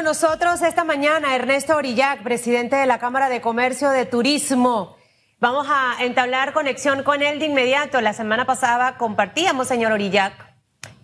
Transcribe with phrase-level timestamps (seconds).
[0.00, 4.96] con nosotros esta mañana Ernesto Orillac, presidente de la Cámara de Comercio de Turismo.
[5.40, 8.00] Vamos a entablar conexión con él de inmediato.
[8.00, 10.32] La semana pasada compartíamos, señor Orillac,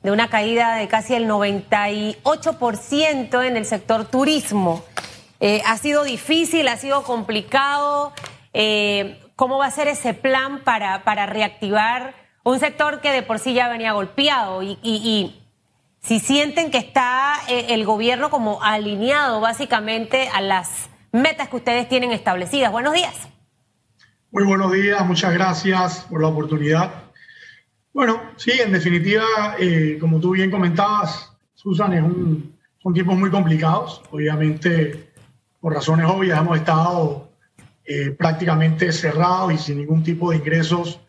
[0.03, 4.83] de una caída de casi el 98% en el sector turismo.
[5.41, 8.15] Eh, ha sido difícil, ha sido complicado.
[8.55, 13.41] Eh, ¿Cómo va a ser ese plan para, para reactivar un sector que de por
[13.41, 15.46] sí ya venía golpeado y, y
[16.07, 21.89] si sienten que está eh, el gobierno como alineado básicamente a las metas que ustedes
[21.89, 22.71] tienen establecidas.
[22.71, 23.29] Buenos días.
[24.31, 26.93] Muy buenos días, muchas gracias por la oportunidad.
[27.93, 29.25] Bueno, sí, en definitiva,
[29.59, 34.03] eh, como tú bien comentabas, Susan, es un, son tiempos muy complicados.
[34.13, 35.13] Obviamente,
[35.61, 37.33] por razones obvias, hemos estado
[37.85, 41.01] eh, prácticamente cerrados y sin ningún tipo de ingresos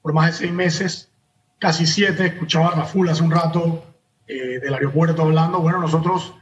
[0.00, 1.10] por más de seis meses,
[1.58, 2.26] casi siete.
[2.26, 3.82] Escuchaba a Raful hace un rato
[4.28, 6.34] eh, del aeropuerto hablando, bueno, nosotros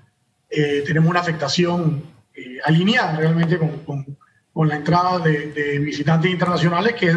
[0.48, 2.02] eh, tenemos una afectación
[2.34, 4.16] eh, alineada realmente con,
[4.54, 7.16] con, la entrada de, visitantes internacionales, que es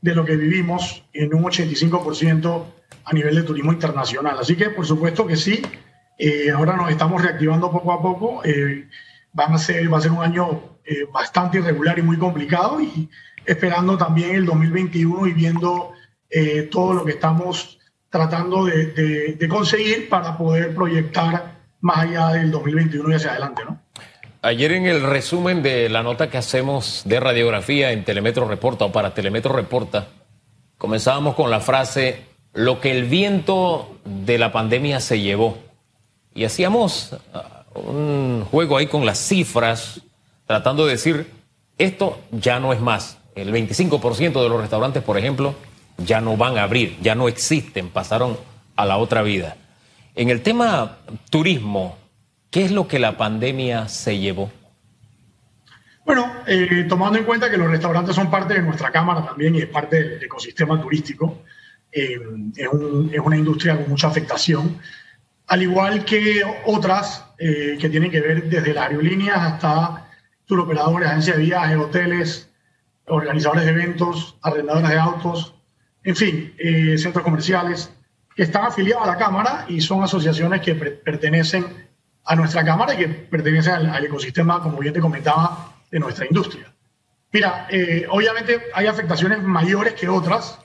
[0.00, 2.64] de, lo que vivimos en un 85%
[3.04, 4.38] a nivel de turismo internacional.
[4.38, 5.60] Así que, por supuesto que sí,
[6.54, 8.42] ahora nos estamos reactivando poco a poco.
[9.32, 10.78] van a ser, va a ser un año
[11.12, 13.08] bastante irregular y muy complicado y
[13.44, 15.92] esperando también el 2021 y viendo
[16.70, 17.76] todo lo que estamos
[18.16, 23.78] tratando de, conseguir para poder proyectar más allá del 2021 y hacia adelante, ¿no?
[24.40, 28.92] Ayer en el resumen de la nota que hacemos de radiografía en Telemetro Reporta o
[28.92, 30.08] para Telemetro Reporta,
[30.78, 32.22] comenzábamos con la frase,
[32.54, 35.58] lo que el viento de la pandemia se llevó.
[36.34, 40.00] Y hacíamos ah, un juego ahí con las cifras,
[40.46, 41.30] tratando de decir,
[41.76, 43.18] esto ya no es más.
[43.34, 45.54] El 25% de los restaurantes, por ejemplo,
[45.98, 48.36] ya no van a abrir, ya no existen, pasaron
[48.76, 49.56] a la otra vida.
[50.14, 50.98] En el tema
[51.30, 51.98] turismo,
[52.50, 54.50] ¿qué es lo que la pandemia se llevó?
[56.04, 59.58] Bueno, eh, tomando en cuenta que los restaurantes son parte de nuestra cámara también y
[59.58, 61.42] es parte del ecosistema turístico,
[61.90, 62.16] eh,
[62.54, 62.68] es,
[63.24, 64.78] una industria con mucha afectación,
[65.48, 70.08] al igual que otras eh, que tienen que ver desde las aerolíneas hasta
[70.44, 72.50] turoperadores, agencias de viajes, hoteles,
[73.06, 75.55] organizadores de eventos, arrendadores de autos,
[76.06, 77.92] en fin, eh, centros comerciales
[78.36, 81.66] que están afiliados a la Cámara y son asociaciones que pertenecen
[82.24, 86.72] a nuestra Cámara y que pertenecen al, ecosistema, como bien te comentaba, de nuestra industria.
[87.32, 90.60] Mira, eh, obviamente hay afectaciones mayores que otras,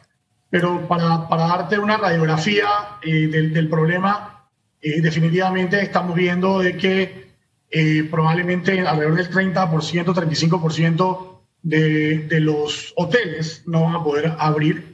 [0.51, 2.67] pero para, para darte una radiografía
[3.01, 4.47] eh, del, del, problema,
[4.81, 7.31] definitivamente estamos viendo de que
[8.09, 14.90] probablemente alrededor del 30%, 35% de, de los hoteles no van a poder abrir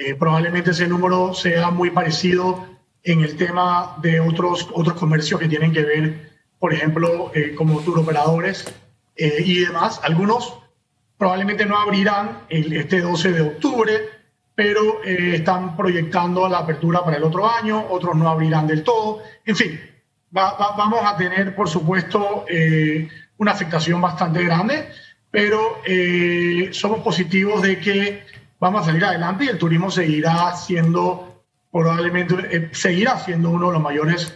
[0.00, 2.64] eh, probablemente ese número sea muy parecido
[3.02, 7.80] en el tema de otros, otros comercios que tienen que ver, por ejemplo, eh, como
[7.80, 8.72] tour operadores
[9.16, 10.00] eh, y demás.
[10.04, 10.56] Algunos
[11.16, 13.92] probablemente no abrirán el, este 12 de octubre,
[14.54, 19.22] pero están proyectando la apertura para el otro año, otros no abrirán del todo.
[19.44, 19.80] En fin,
[20.30, 22.44] vamos a tener, por supuesto,
[23.36, 24.88] una afectación bastante grande,
[25.30, 25.80] pero
[26.72, 28.24] somos positivos de que
[28.60, 33.72] vamos a salir adelante y el turismo seguirá siendo, probablemente, eh, seguirá siendo uno de
[33.74, 34.34] los mayores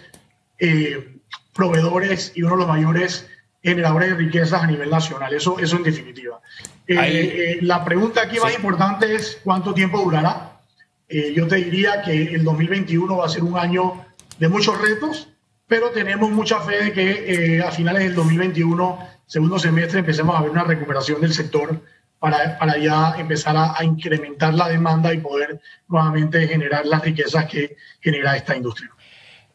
[0.59, 1.19] eh,
[1.55, 3.29] proveedores y uno de los mayores
[3.63, 5.33] generadores de riquezas a nivel nacional.
[5.35, 6.41] Eso, eso en definitiva.
[6.87, 10.61] Eh, la pregunta aquí más importante es cuánto tiempo durará.
[11.09, 14.05] yo te diría que el 2021 va a ser un año
[14.39, 15.29] de muchos retos,
[15.69, 20.51] pero tenemos mucha fe de que a finales del 2021, segundo semestre, empecemos a ver
[20.51, 21.81] una recuperación del sector
[22.23, 27.77] para, para ya empezar a, incrementar la demanda y poder nuevamente generar las riquezas que
[28.01, 28.91] genera esta industria.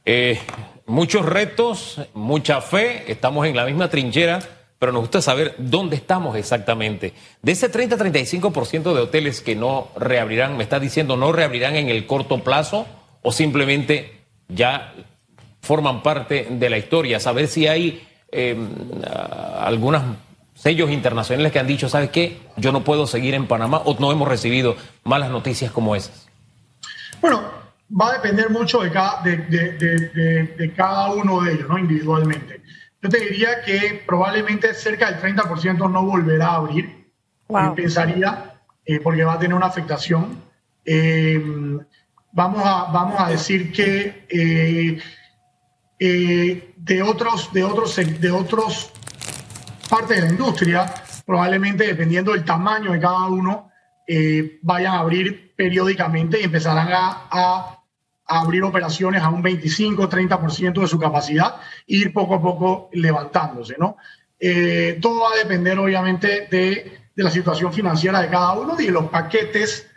[0.04, 0.38] Eh,
[0.86, 4.40] muchos retos, mucha fe, estamos en la misma trinchera,
[4.80, 7.14] pero nos gusta saber dónde estamos exactamente.
[7.42, 12.06] De ese 30-35% de hoteles que no reabrirán, me está diciendo, no reabrirán en el
[12.06, 12.86] corto plazo
[13.22, 14.94] o simplemente ya
[15.62, 17.22] forman parte de la historia.
[17.22, 18.58] Saber si hay eh,
[19.58, 20.04] algunas
[20.58, 22.40] sellos internacionales que han dicho, ¿sabes qué?
[22.58, 26.28] Yo no puedo seguir en Panamá o no hemos recibido malas noticias como esas?
[27.22, 27.44] Bueno,
[27.90, 31.78] va a depender mucho de cada, de, cada uno de ellos, ¿no?
[31.78, 32.62] Individualmente.
[33.02, 37.08] Yo te diría que probablemente cerca del 30% no volverá a abrir,
[37.76, 40.42] pensaría, eh, porque va a tener una afectación.
[40.84, 41.40] Eh,
[42.32, 44.26] vamos, a, vamos a decir que
[46.00, 48.92] eh, de otros, de otros, de otros
[49.88, 50.86] parte de la industria,
[51.26, 53.72] probablemente dependiendo del tamaño de cada uno,
[54.08, 57.74] eh, vayan a abrir periódicamente y empezarán a,
[58.30, 61.56] abrir operaciones a un 25, 30% de su capacidad
[61.88, 63.96] e ir poco a poco levantándose, ¿no?
[64.38, 68.88] Eh, todo va a depender, obviamente, de, de, la situación financiera de cada uno y
[68.88, 69.88] de los paquetes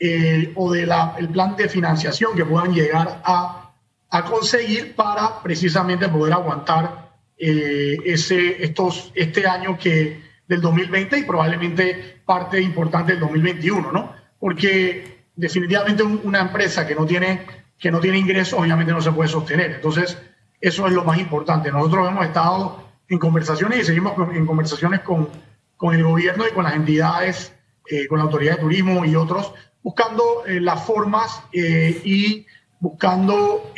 [0.00, 3.74] eh, o del el plan de financiación que puedan llegar a,
[4.08, 7.03] a conseguir para precisamente poder aguantar
[7.46, 14.14] eh, ese, estos, este año que, del 2020 y probablemente parte importante del 2021, ¿no?
[14.38, 17.46] Porque definitivamente una empresa que no tiene
[17.78, 19.72] que no tiene ingresos obviamente no se puede sostener.
[19.72, 20.16] Entonces,
[20.58, 21.70] eso es lo más importante.
[21.70, 25.28] Nosotros hemos estado en conversaciones y seguimos en conversaciones con,
[25.76, 27.52] con el gobierno y con las entidades,
[27.90, 29.52] eh, con la Autoridad de Turismo y otros,
[29.82, 32.46] buscando eh, las formas eh, y
[32.80, 33.70] buscando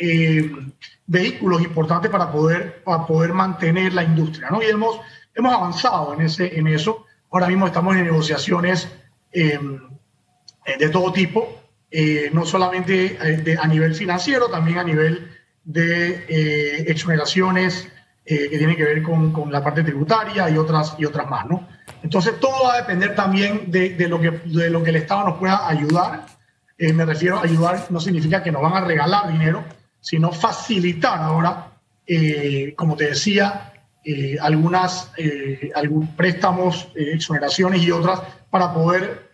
[1.07, 4.49] vehículos importantes para poder, para poder mantener la industria.
[4.49, 4.61] ¿no?
[4.61, 4.99] Y hemos,
[5.33, 7.05] hemos avanzado en, ese, en eso.
[7.31, 8.87] Ahora mismo estamos en negociaciones
[9.33, 11.61] de todo tipo,
[12.31, 13.17] no solamente
[13.59, 15.29] a nivel financiero, también a nivel
[15.63, 17.89] de exoneraciones,
[18.29, 21.45] eh, que tiene que ver con, con, la parte tributaria y otras, y otras más,
[21.45, 21.65] ¿no?
[22.03, 25.29] Entonces, todo va a depender también de, de lo, que, de lo que el Estado
[25.29, 26.25] nos pueda ayudar.
[26.77, 29.63] Eh, me refiero a ayudar, no significa que nos van a regalar dinero,
[30.07, 31.71] sino facilitar ahora,
[32.05, 33.73] eh, como te decía,
[34.39, 35.11] algunas
[35.75, 39.29] algún préstamos, exoneraciones y otras para poder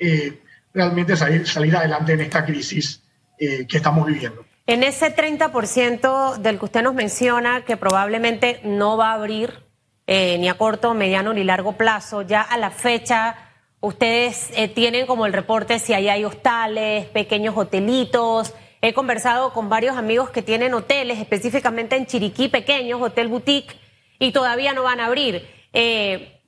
[0.73, 3.03] realmente salir, salir adelante en esta crisis
[3.37, 4.43] que estamos viviendo.
[4.65, 9.63] En ese 30% del que usted nos menciona, que probablemente no va a abrir
[10.07, 13.35] eh, ni a corto, mediano ni largo plazo, ya a la fecha
[13.81, 18.53] ustedes eh, tienen como el reporte si ahí hay hostales, pequeños hotelitos.
[18.85, 23.79] He conversado con varios amigos que tienen hoteles, específicamente en Chiriquí, pequeños, hotel boutique,
[24.19, 25.47] y todavía no van a abrir.
[25.71, 26.41] Eh,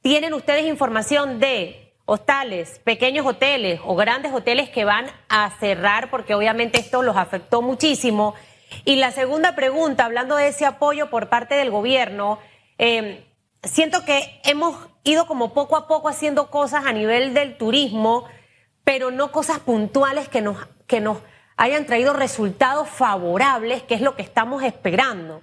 [0.00, 6.34] ¿Tienen ustedes información de hostales, pequeños hoteles o grandes hoteles que van a cerrar porque
[6.34, 8.34] obviamente esto los afectó muchísimo.
[8.86, 12.38] Y la segunda pregunta, hablando de ese apoyo por parte del gobierno,
[12.78, 13.22] em,
[13.62, 18.24] siento que hemos ido como poco a poco haciendo cosas a nivel del turismo,
[18.82, 20.56] pero no cosas puntuales que nos,
[20.86, 21.18] que nos
[21.62, 25.42] hayan traído resultados favorables, que es lo que estamos esperando.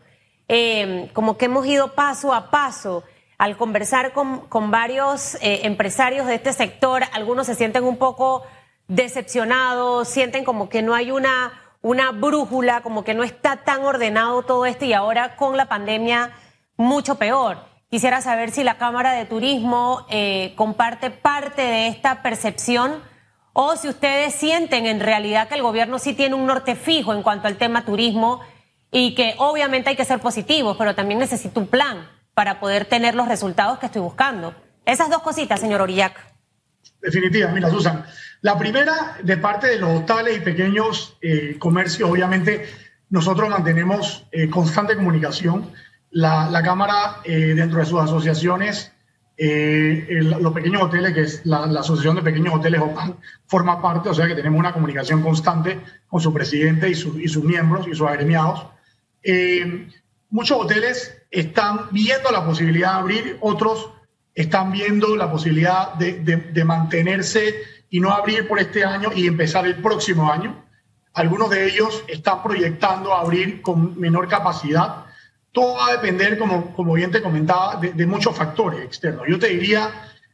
[0.49, 3.05] Em, como que hemos ido paso a paso
[3.37, 8.43] al conversar con, con varios eh, empresarios de este sector, algunos se sienten un poco
[8.89, 14.43] decepcionados, sienten como que no hay una, una brújula, como que no está tan ordenado
[14.43, 16.31] todo esto y ahora con la pandemia
[16.75, 17.59] mucho peor.
[17.89, 23.07] Quisiera saber si la Cámara de Turismo eh, comparte parte de esta percepción
[23.53, 27.23] o si ustedes sienten en realidad que el gobierno sí tiene un norte fijo en
[27.23, 28.41] cuanto al tema turismo
[28.91, 33.15] y que obviamente hay que ser positivos, pero también necesita un plan para poder tener
[33.15, 34.55] los resultados que estoy buscando.
[34.85, 36.15] Esas dos cositas, señor Orillac.
[37.01, 38.05] Definitiva, mira, Susan.
[38.41, 42.65] La primera, de parte de los hostales y pequeños eh, comercios, obviamente
[43.09, 45.71] nosotros mantenemos eh, constante comunicación.
[46.11, 48.93] La, la Cámara, eh, dentro de sus asociaciones,
[49.39, 53.15] los pequeños hoteles, que es la, Asociación de Pequeños Hoteles OPAN,
[53.47, 57.27] forma parte, o sea que tenemos una comunicación constante con su presidente y, su, y
[57.27, 58.65] sus miembros y sus agremiados.
[60.29, 63.89] muchos hoteles están viendo la posibilidad de abrir, otros
[64.39, 67.55] están viendo la posibilidad de, mantenerse
[67.89, 70.63] y no abrir por este año y empezar el próximo año.
[71.13, 75.05] Algunos de ellos están proyectando abrir con menor capacidad.
[75.51, 79.25] Todo va a depender, como, como bien te comentaba, de, muchos factores externos.
[79.27, 79.89] Yo te diría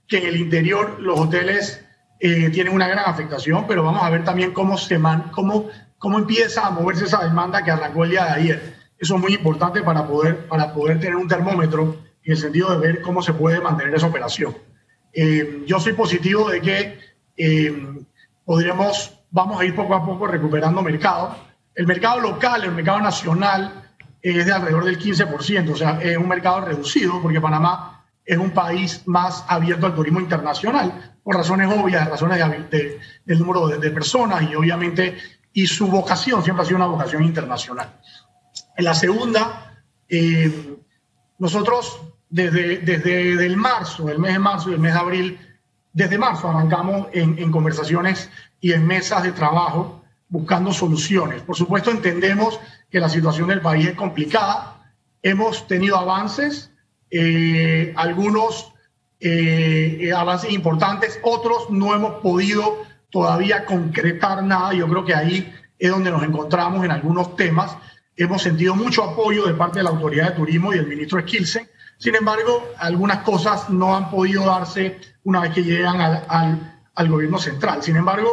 [0.08, 1.84] que en el interior los hoteles
[2.20, 6.18] eh, tienen una gran afectación, pero vamos a ver también cómo, se man, cómo, cómo
[6.18, 8.76] empieza a moverse esa demanda que arrancó el día de ayer.
[8.98, 12.88] Eso es muy importante para poder, para poder tener un termómetro en el sentido de
[12.88, 14.56] ver cómo se puede mantener esa operación.
[15.14, 17.00] Eh, yo soy positivo de que
[17.38, 18.04] eh,
[18.44, 21.38] podríamos, vamos a ir poco a poco recuperando mercado.
[21.74, 23.85] El mercado local, el mercado nacional
[24.30, 28.52] es de alrededor del 15%, o sea, es un mercado reducido porque Panamá es un
[28.52, 32.40] país más abierto al turismo internacional, por razones obvias, razones
[32.72, 35.16] de, del número de, de personas y obviamente,
[35.54, 38.00] y su vocación siempre ha sido una vocación internacional.
[38.76, 40.76] En la segunda, eh,
[41.38, 45.40] nosotros desde, desde el marzo, el mes de marzo y el mes de abril,
[45.94, 48.30] desde marzo arrancamos en, en, conversaciones
[48.60, 51.42] y en mesas de trabajo buscando soluciones.
[51.44, 54.94] Por supuesto, entendemos que la situación del país es complicada.
[55.22, 56.72] Hemos tenido avances,
[57.12, 58.74] eh, algunos
[59.20, 64.74] eh, avances importantes, otros no hemos podido todavía concretar nada.
[64.74, 67.78] Yo creo que ahí es donde nos encontramos en algunos temas
[68.18, 71.68] hemos sentido mucho apoyo de parte de la Autoridad de Turismo y del ministro Skilsen.
[71.98, 77.38] Sin embargo, algunas cosas no han podido darse una vez que llegan al, al, gobierno
[77.38, 77.82] central.
[77.84, 78.30] Sin embargo,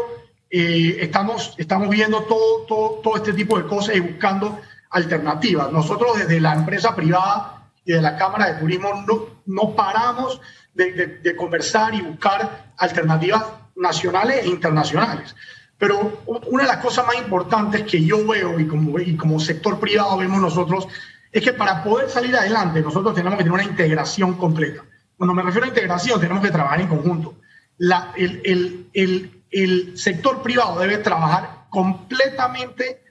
[0.55, 5.73] eh, estamos, estamos viendo todo, todo, todo este tipo de cosas y buscando alternativas.
[5.73, 10.43] Nosotros desde la empresa privada y de la Cámara de Turismo no, no paramos
[10.75, 13.43] de, de, conversar y buscar alternativas
[13.77, 15.35] nacionales e internacionales.
[15.79, 19.81] Pero una de las cosas más importantes que yo veo y como, y como sector
[19.81, 20.87] privado vemos nosotros
[21.33, 24.85] es que para poder salir adelante nosotros tenemos que tener una integración completa.
[25.17, 27.37] Cuando me refiero a integración, tenemos que trabajar en conjunto.
[27.79, 33.03] La, el, el, el, el, sector privado debe trabajar completamente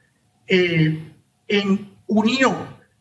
[0.48, 1.12] eh,
[1.48, 2.56] en unión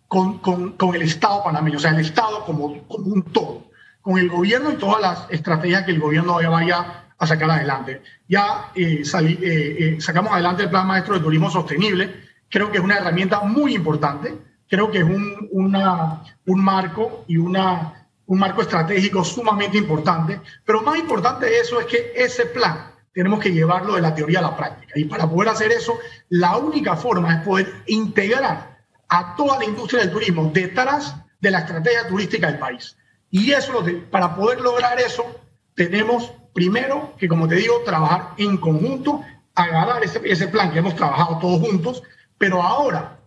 [0.08, 3.70] con, con, con, el Estado panameño, o sea, el Estado como, como un todo,
[4.02, 8.02] con el gobierno y todas las estrategias que el gobierno vaya a sacar adelante.
[8.28, 12.84] Ya eh, eh, eh, sacamos adelante el Plan Maestro de Turismo Sostenible, creo que es
[12.84, 14.34] una herramienta muy importante,
[14.68, 20.82] creo que es un, una, un marco y una, un marco estratégico sumamente importante, pero
[20.82, 24.42] más importante de eso es que ese plan tenemos que llevarlo de la teoría a
[24.42, 24.94] la práctica.
[24.96, 25.98] Y para poder hacer eso,
[26.30, 28.78] la única forma es poder integrar
[29.10, 32.96] a toda la industria del turismo detrás de la estrategia turística del país.
[33.30, 35.38] Y eso, para poder lograr eso,
[35.74, 39.22] tenemos primero que, como te digo, trabajar en conjunto,
[39.54, 42.02] agarrar ese, ese plan que hemos trabajado todos juntos,
[42.38, 43.18] pero ahora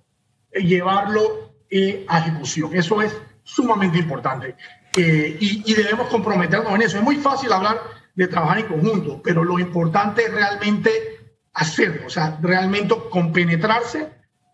[0.51, 2.75] eh, llevarlo eh, a ejecución.
[2.75, 4.55] Eso es sumamente importante.
[4.97, 6.97] Eh, y, y debemos comprometernos en eso.
[6.97, 10.91] Es muy fácil hablar de trabajar en conjunto, pero lo importante es realmente
[11.53, 14.09] hacerlo, o sea, realmente compenetrarse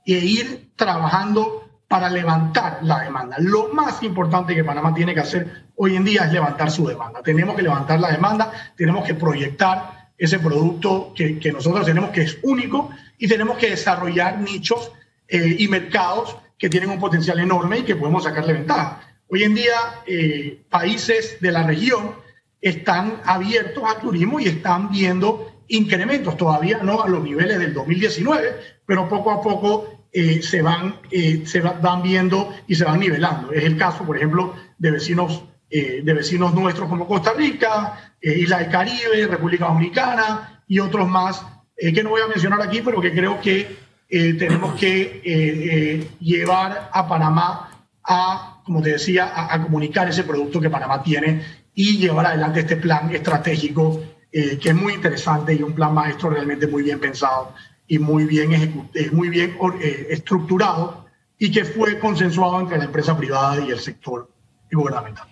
[0.05, 3.37] e ir trabajando para levantar la demanda.
[3.39, 7.21] Lo más importante que Panamá tiene que hacer hoy en día es levantar su demanda.
[7.23, 12.21] Tenemos que levantar la demanda, tenemos que proyectar ese producto que, que nosotros tenemos que
[12.21, 14.91] es único y tenemos que desarrollar nichos
[15.27, 19.01] eh, y mercados que tienen un potencial enorme y que podemos sacarle ventaja.
[19.29, 19.75] Hoy en día,
[20.05, 22.15] eh, países de la región
[22.61, 28.55] están abiertos al turismo y están viendo incrementos, todavía no a los niveles del 2019,
[28.85, 33.51] pero poco a poco eh, se, van, eh, se van viendo y se van nivelando.
[33.51, 38.59] Es el caso, por ejemplo, de vecinos, eh, de vecinos nuestros como Costa Rica, Isla
[38.59, 41.45] del Caribe, República Dominicana y otros más
[41.77, 43.77] que no voy a mencionar aquí, pero que creo que
[44.09, 47.69] tenemos que llevar a Panamá
[48.03, 51.41] a, como te decía, a comunicar ese producto que Panamá tiene
[51.73, 56.29] y llevar adelante este plan estratégico eh, que es muy interesante y un plan maestro
[56.29, 57.51] realmente muy bien pensado
[57.87, 58.53] y muy bien,
[58.93, 61.07] eh, muy bien eh, estructurado
[61.39, 64.29] y que fue consensuado entre la empresa privada y el sector
[64.71, 65.25] gubernamental.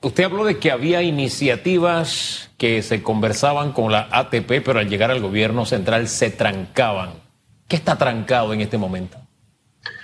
[0.00, 5.12] usted habló de que había iniciativas que se conversaban con la ATP, pero al llegar
[5.12, 7.10] al gobierno central se trancaban.
[7.68, 9.18] ¿Qué está trancado en este momento?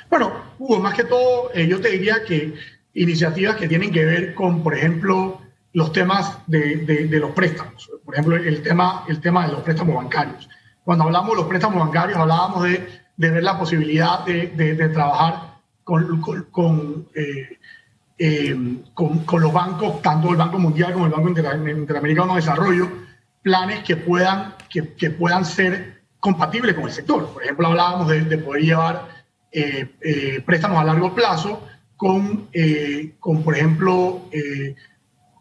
[0.09, 2.55] Bueno, Hugo, más que todo, yo te diría que
[2.99, 5.41] iniciativas que tienen que ver con, por ejemplo,
[5.73, 7.91] los temas de, de, los préstamos.
[8.05, 10.49] Por ejemplo, el tema, el tema de los préstamos bancarios.
[10.85, 16.21] Cuando hablamos de los préstamos bancarios, hablábamos de, de ver la posibilidad de, trabajar con,
[16.51, 17.59] con, eh,
[18.19, 18.57] eh,
[18.95, 22.89] con, con, los bancos, tanto el Banco Mundial como el Banco Interamericano de Desarrollo,
[23.43, 27.33] planes que puedan, que, que, puedan ser compatibles con el sector.
[27.33, 29.09] Por ejemplo, hablábamos de, poder llevar
[29.53, 31.63] eh, préstamos a largo plazo
[31.99, 34.77] con, eh, con por ejemplo, eh,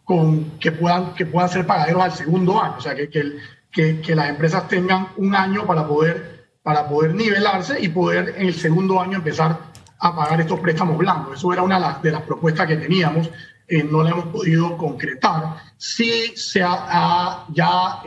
[0.04, 4.16] con que puedan, que puedan ser pagaderos al segundo año, o sea, que, que, que,
[4.16, 9.00] las empresas tengan un año para poder, para poder nivelarse y poder en el segundo
[9.00, 9.60] año empezar
[10.00, 11.38] a pagar estos préstamos blancos.
[11.38, 13.30] Eso era una de las propuestas que teníamos,
[13.68, 15.58] eh, no la hemos podido concretar.
[15.78, 18.02] Sí se ha, ya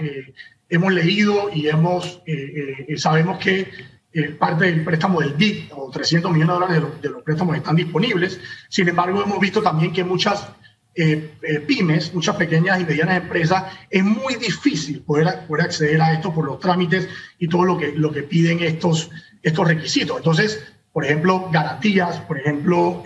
[0.69, 2.21] hemos leído y hemos,
[2.97, 3.71] sabemos que
[4.12, 7.76] eh, parte del préstamo del BIC, o 300 millones de dólares de los, préstamos están
[7.76, 8.40] disponibles.
[8.69, 10.49] Sin embargo, hemos visto también que muchas
[10.97, 16.12] eh, eh, pymes, muchas pequeñas y medianas empresas, es muy difícil poder, poder acceder a
[16.12, 19.11] esto por los trámites y todo lo que, lo que piden estos,
[19.45, 20.17] estos requisitos.
[20.17, 20.61] Entonces,
[20.93, 23.05] por ejemplo, garantías, por ejemplo,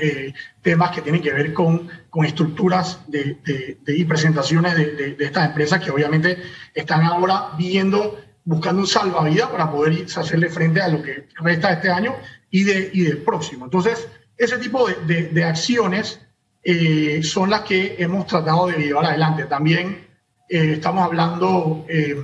[0.63, 5.49] temas que tienen que ver con, con estructuras de, de, y presentaciones de, de, estas
[5.51, 6.39] empresas que obviamente
[6.73, 11.91] están ahora viendo buscando un salvavidas para poder hacerle frente a lo que resta este
[11.91, 12.15] año
[12.51, 13.65] y, de, y del próximo.
[13.65, 16.21] Entonces, ese tipo de, de, acciones
[16.63, 19.45] eh, son las que hemos tratado de llevar adelante.
[19.45, 20.07] También
[20.49, 22.17] eh, estamos hablando eh,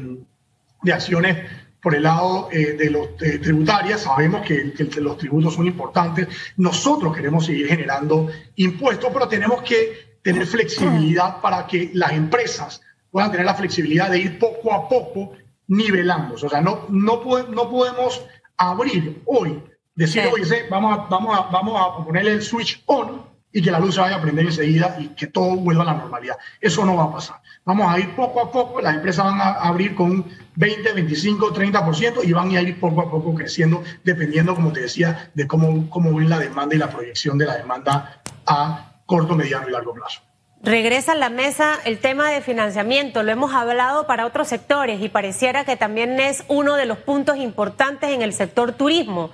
[0.82, 1.38] de acciones
[1.82, 4.02] por el lado de los tributarias.
[4.02, 6.28] Sabemos que, que, los tributos son importantes.
[6.58, 13.30] Nosotros queremos seguir generando impuestos, pero tenemos que tener flexibilidad para que las empresas puedan
[13.30, 15.32] tener la flexibilidad de ir poco a poco
[15.70, 16.42] nivelamos.
[16.42, 18.22] O sea, no, no, no podemos
[18.56, 19.62] abrir hoy,
[19.94, 23.22] decir, oye, vamos a, vamos, a, vamos a ponerle el switch on
[23.52, 25.94] y que la luz se vaya a prender enseguida y que todo vuelva a la
[25.94, 26.36] normalidad.
[26.60, 27.40] Eso no va a pasar.
[27.64, 30.24] Vamos a ir poco a poco, las empresas van a abrir con un
[30.56, 35.30] 20, 25, 30% y van a ir poco a poco creciendo, dependiendo, como te decía,
[35.34, 39.68] de cómo, cómo ven la demanda y la proyección de la demanda a corto, mediano
[39.68, 40.20] y largo plazo.
[40.62, 43.22] Regresa a la mesa el tema de financiamiento.
[43.22, 47.38] Lo hemos hablado para otros sectores y pareciera que también es uno de los puntos
[47.38, 49.30] importantes en el sector turismo.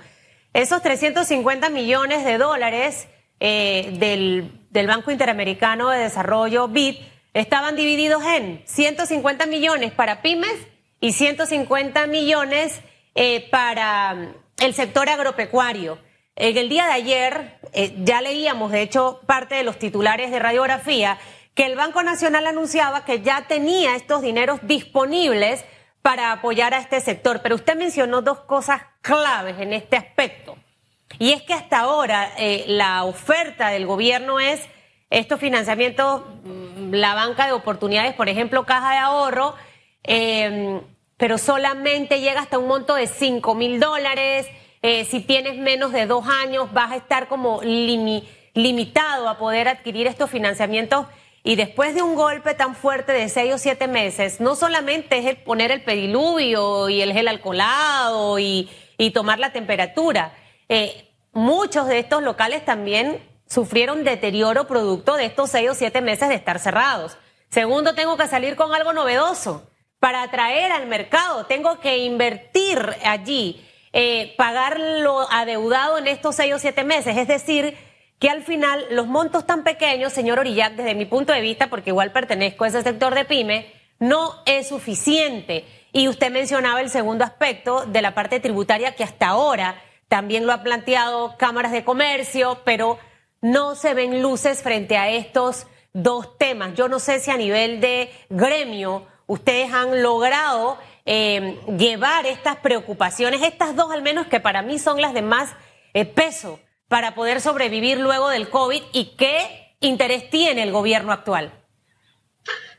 [0.53, 3.09] Esos 350 millones de dólares
[3.41, 6.95] eh, del, Banco Interamericano de Desarrollo, BID,
[7.33, 10.55] estaban divididos en 150 millones para pymes
[11.01, 12.79] y 150 millones
[13.15, 15.97] eh, para el sector agropecuario.
[16.39, 20.37] En el día de ayer eh, ya leíamos, de hecho, parte de los titulares de
[20.37, 21.17] radiografía,
[21.55, 25.65] que el Banco Nacional anunciaba que ya tenía estos dineros disponibles
[26.03, 27.41] para apoyar a este sector.
[27.41, 30.55] Pero usted mencionó dos cosas claves en este aspecto.
[31.17, 34.61] Y es que hasta ahora eh, la oferta del gobierno es
[35.09, 39.55] estos financiamientos, mm, la banca de oportunidades, por ejemplo, caja de ahorro,
[40.03, 40.81] em,
[41.17, 44.47] pero solamente llega hasta un monto de 5 mil dólares.
[44.89, 50.07] Eh, si tienes menos de dos años, vas a estar como limitado a poder adquirir
[50.07, 51.07] estos financiamientos.
[51.43, 55.25] Y después de un golpe tan fuerte de seis o siete meses, no solamente es
[55.25, 60.33] el poner el pediluvio y el gel alcoholado y, y tomar la temperatura.
[60.69, 66.29] Eh, muchos de estos locales también sufrieron deterioro producto de estos seis o siete meses
[66.29, 67.17] de estar cerrados.
[67.49, 71.45] Segundo, tengo que salir con algo novedoso para atraer al mercado.
[71.45, 77.17] Tengo que invertir allí, eh, pagar lo adeudado en estos seis o siete meses.
[77.17, 77.77] Es decir,
[78.19, 81.91] que al final los montos tan pequeños, señor Orillac, desde mi punto de vista, porque
[81.91, 85.65] igual pertenezco a ese sector de pyme, no es suficiente.
[85.91, 90.53] Y usted mencionaba el segundo aspecto de la parte tributaria que hasta ahora también lo
[90.53, 92.97] ha planteado cámaras de comercio, pero
[93.41, 96.73] no se ven luces frente a estos dos temas.
[96.75, 100.77] Yo no sé si a nivel de gremio ustedes han logrado
[101.09, 105.55] eh, llevar estas preocupaciones, estas dos al menos que para mí son las de más
[105.93, 106.59] eh, peso
[106.89, 111.53] para poder sobrevivir luego del COVID y qué interés tiene el gobierno actual.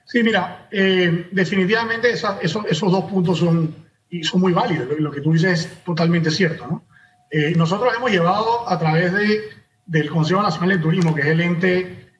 [0.04, 3.74] Sí, mira, eh, definitivamente esos, dos puntos son,
[4.22, 4.88] son muy válidos.
[4.98, 6.66] Lo, que tú dices es totalmente cierto.
[6.66, 6.84] ¿no?
[7.56, 9.40] nosotros hemos llevado a través de
[9.86, 12.10] del Consejo Nacional de Turismo, que es el ente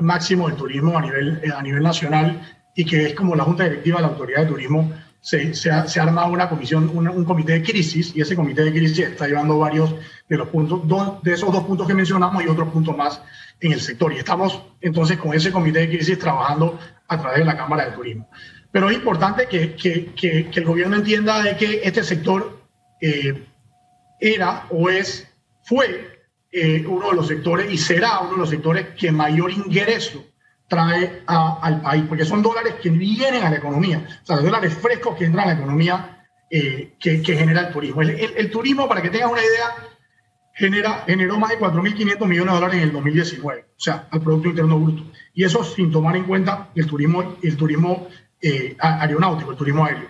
[0.00, 2.40] máximo del turismo a nivel, a nivel nacional
[2.74, 4.90] y que es como la Junta Directiva de la Autoridad de Turismo,
[5.24, 8.62] se, se, ha, se ha, armado una comisión, un, comité de crisis y ese comité
[8.62, 9.94] de crisis está llevando varios
[10.28, 10.82] de los puntos,
[11.22, 13.22] de esos dos puntos que mencionamos y otros puntos más
[13.58, 14.12] en el sector.
[14.12, 17.92] Y estamos entonces con ese comité de crisis trabajando a través de la Cámara de
[17.92, 18.28] Turismo.
[18.70, 22.60] Pero es importante que, que, que, el gobierno entienda de que este sector
[23.00, 23.46] eh,
[24.20, 25.26] era o es,
[25.62, 26.20] fue
[26.52, 30.22] eh, uno de los sectores y será uno de los sectores que mayor ingreso
[30.68, 35.16] trae al país, porque son dólares que vienen a la economía, o sea, dólares frescos
[35.16, 38.02] que entran a la economía eh, que, genera el turismo.
[38.02, 39.74] El, turismo, para que tengas una idea,
[40.54, 44.50] genera, generó más de 4.500 millones de dólares en el 2019, o sea, al Producto
[44.50, 45.02] Interno Bruto.
[45.34, 48.08] Y eso sin tomar en cuenta el turismo, el turismo
[48.40, 50.08] eh, aeronáutico, el turismo aéreo.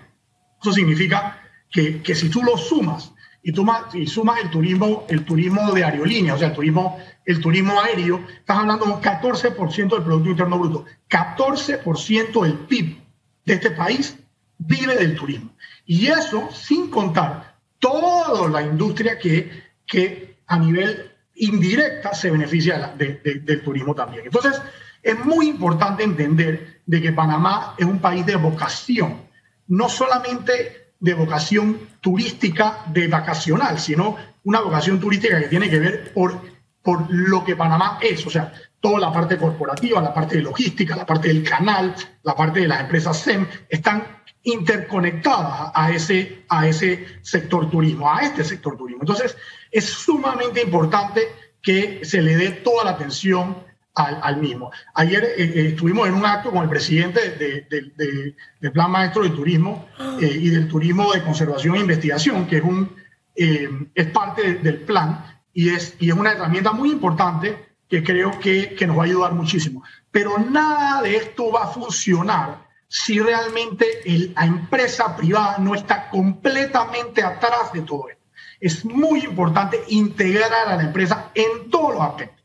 [0.60, 1.40] Eso significa
[1.70, 3.13] que, que si tú lo sumas
[3.44, 8.24] y, sumas el turismo, el turismo de aerolínea, o sea, el turismo, el turismo aéreo,
[8.38, 10.84] estás hablando de un 14% del Producto Interno Bruto.
[11.10, 12.96] 14% del PIB
[13.44, 14.16] de este país
[14.56, 15.50] vive del turismo.
[15.84, 19.50] Y eso sin contar toda la industria que,
[19.86, 24.24] que a nivel indirecta se beneficia del turismo también.
[24.24, 24.58] Entonces,
[25.02, 29.20] es muy importante entender de que Panamá es un país de vocación,
[29.66, 36.12] no solamente de vocación turística de vacacional, sino una vocación turística que tiene que ver
[36.12, 36.40] por,
[36.82, 40.94] por lo que Panamá es, o sea, toda la parte corporativa, la parte de logística,
[40.94, 44.06] la parte del canal, la parte de las empresas SEM, están
[44.42, 49.02] interconectadas a ese, a ese sector turismo, a este sector turismo.
[49.02, 49.36] Entonces,
[49.70, 51.22] es sumamente importante
[51.62, 53.56] que se le dé toda la atención
[53.94, 54.72] al, mismo.
[54.94, 59.88] Ayer eh, eh, estuvimos en un acto con el presidente del Plan Maestro de Turismo
[60.20, 62.90] eh, y del Turismo de Conservación e Investigación, que es, un,
[63.36, 68.74] es parte del plan y es, y es una herramienta muy importante que creo que,
[68.74, 69.84] que nos va a ayudar muchísimo.
[70.10, 73.86] Pero nada de esto va a funcionar si realmente
[74.34, 78.22] la empresa privada no está completamente atrás de todo esto.
[78.60, 82.43] Es muy importante integrar a la empresa en todos los aspectos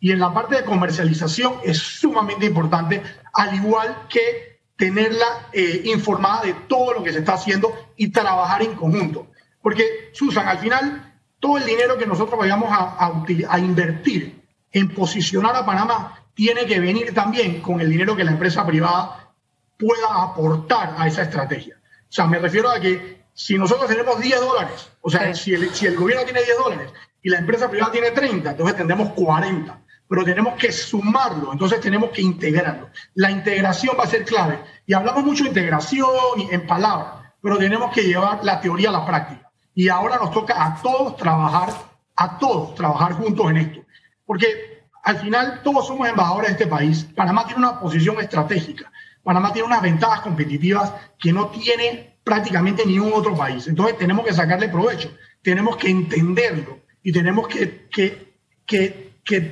[0.00, 6.42] y en la parte de comercialización es sumamente importante, al igual que tenerla eh, informada
[6.42, 9.28] de todo lo que se está haciendo y trabajar en conjunto.
[9.62, 14.94] Porque, Susan, al final, todo el dinero que nosotros vayamos a, a, a invertir en
[14.94, 19.32] posicionar a Panamá tiene que venir también con el dinero que la empresa privada
[19.78, 21.80] pueda aportar a esa estrategia.
[22.02, 25.74] O sea, me refiero a que si nosotros tenemos 10 dólares, o sea, si, el,
[25.74, 29.85] si el gobierno tiene 10 dólares y la empresa privada tiene 30, entonces tendremos 40
[30.08, 32.90] pero tenemos que sumarlo, entonces tenemos que integrarlo.
[33.14, 34.58] La integración va a ser clave.
[34.86, 36.08] Y hablamos mucho de integración
[36.50, 39.50] en palabras, pero tenemos que llevar la teoría a la práctica.
[39.74, 41.70] Y ahora nos toca a todos trabajar,
[42.16, 43.80] a todos trabajar juntos en esto.
[44.24, 47.04] Porque al final todos somos embajadores de este país.
[47.14, 48.90] Panamá tiene una posición estratégica.
[49.22, 53.68] Panamá tiene unas ventajas competitivas que no tiene prácticamente ningún otro país.
[53.68, 58.34] Entonces tenemos que sacarle provecho, tenemos que entenderlo y tenemos que, que,
[58.66, 59.05] que,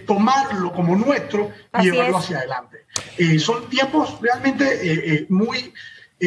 [0.06, 2.86] tomarlo como nuestro y llevarlo hacia adelante.
[3.18, 5.72] Eh, son tiempos realmente eh, eh, muy,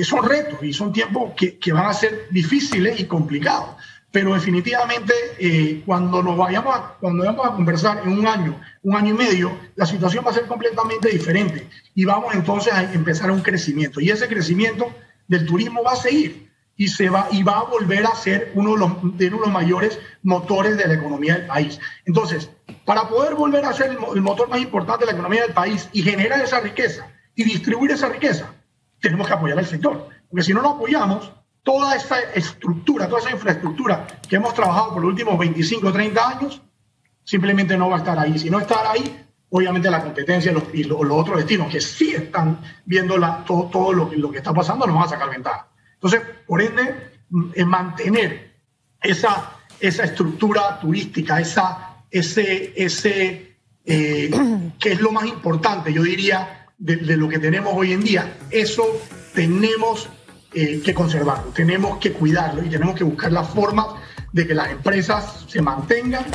[0.04, 3.70] son retos y son tiempos que, que, van a ser difíciles y complicados.
[4.12, 9.14] Pero definitivamente cuando nos vayamos a, cuando vayamos a conversar en un año, un año
[9.14, 13.42] y medio, la situación va a ser completamente diferente y vamos entonces a empezar un
[13.42, 14.00] crecimiento.
[14.00, 14.92] Y ese crecimiento
[15.28, 18.74] del turismo va a seguir y, se va, y va a volver a ser uno
[18.74, 21.80] de, los, de los mayores motores de la economía del país.
[22.06, 22.50] Entonces,
[22.88, 26.02] para poder volver a ser el, motor más importante de la economía del país y
[26.02, 28.54] generar esa riqueza y distribuir esa riqueza,
[29.02, 30.08] tenemos que apoyar al sector.
[30.30, 31.30] Porque si no lo apoyamos,
[31.64, 36.30] toda esa estructura, toda esa infraestructura que hemos trabajado por los últimos 25 o 30
[36.30, 36.62] años,
[37.26, 38.40] simplemente no va a estar ahí.
[38.40, 43.16] Si no está ahí, obviamente la competencia y los, otros destinos que sí están viendo
[43.46, 45.68] todo, lo, que está pasando nos van a sacar ventaja.
[45.96, 47.12] Entonces, por ende,
[47.54, 48.56] en mantener
[49.02, 54.30] esa, esa estructura turística, esa, ese, ese eh,
[54.80, 58.86] que es lo más importante, yo diría, de, lo que tenemos hoy en día, eso
[59.34, 60.10] tenemos
[60.54, 63.88] eh, que conservarlo, tenemos que cuidarlo y tenemos que buscar las formas
[64.32, 66.26] de que las empresas se mantengan,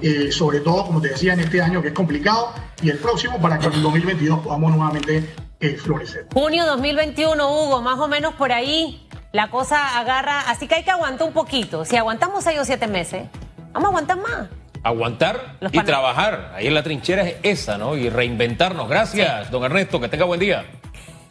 [0.00, 3.40] eh, sobre todo, como te decía, en este año que es complicado y el próximo
[3.40, 5.34] para que en 2022 podamos nuevamente
[5.76, 6.26] florecer.
[6.32, 10.90] Junio 2021, Hugo, más o menos por ahí la cosa agarra, así que hay que
[10.90, 11.84] aguantar un poquito.
[11.84, 13.28] Si aguantamos seis o siete meses,
[13.72, 14.48] vamos a aguantar más.
[14.82, 16.52] Aguantar y trabajar.
[16.54, 17.96] Ahí en la trinchera es esa, ¿no?
[17.96, 18.88] Y reinventarnos.
[18.88, 20.00] Gracias, don Ernesto.
[20.00, 20.64] Que tenga buen día.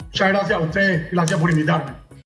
[0.05, 1.07] Muchas gracias a usted.
[1.11, 2.08] Gracias por invitarme.